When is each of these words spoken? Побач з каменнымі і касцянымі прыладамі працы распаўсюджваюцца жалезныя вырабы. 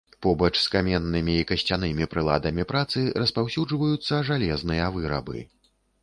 Побач 0.25 0.51
з 0.61 0.69
каменнымі 0.75 1.33
і 1.41 1.41
касцянымі 1.51 2.07
прыладамі 2.13 2.65
працы 2.71 3.03
распаўсюджваюцца 3.23 4.23
жалезныя 4.31 4.89
вырабы. 4.97 5.45